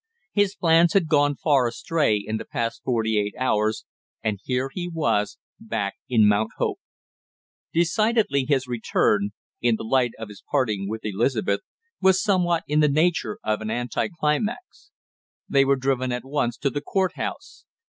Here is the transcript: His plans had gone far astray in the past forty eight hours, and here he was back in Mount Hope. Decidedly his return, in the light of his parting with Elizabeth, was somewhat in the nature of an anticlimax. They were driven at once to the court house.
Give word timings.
His 0.33 0.55
plans 0.55 0.93
had 0.93 1.07
gone 1.07 1.35
far 1.35 1.67
astray 1.67 2.15
in 2.17 2.37
the 2.37 2.45
past 2.45 2.81
forty 2.83 3.19
eight 3.19 3.35
hours, 3.37 3.85
and 4.23 4.39
here 4.43 4.71
he 4.73 4.87
was 4.87 5.37
back 5.59 5.93
in 6.09 6.27
Mount 6.27 6.49
Hope. 6.57 6.79
Decidedly 7.71 8.45
his 8.47 8.65
return, 8.65 9.29
in 9.61 9.75
the 9.75 9.83
light 9.83 10.13
of 10.17 10.29
his 10.29 10.41
parting 10.49 10.89
with 10.89 11.05
Elizabeth, 11.05 11.61
was 12.01 12.19
somewhat 12.19 12.63
in 12.67 12.79
the 12.79 12.89
nature 12.89 13.37
of 13.43 13.61
an 13.61 13.69
anticlimax. 13.69 14.89
They 15.47 15.63
were 15.63 15.75
driven 15.75 16.11
at 16.11 16.25
once 16.25 16.57
to 16.57 16.71
the 16.71 16.81
court 16.81 17.13
house. 17.15 17.65